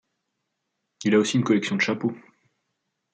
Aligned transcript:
Il 1.03 1.13
a 1.13 1.19
aussi 1.19 1.37
une 1.37 1.43
collection 1.43 1.75
de 1.75 1.81
chapeaux. 1.81 2.15